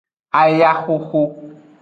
Ayahoho. 0.41 1.21